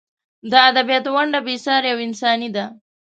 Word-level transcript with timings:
د 0.51 0.53
ادبیاتو 0.69 1.09
ونډه 1.15 1.39
بې 1.45 1.55
سارې 1.65 1.89
او 1.93 1.99
انساني 2.07 2.49
ده. 2.55 2.65